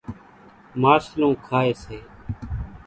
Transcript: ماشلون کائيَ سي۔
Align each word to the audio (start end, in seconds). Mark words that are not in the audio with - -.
ماشلون 0.81 1.33
کائيَ 1.47 1.73
سي۔ 1.81 1.97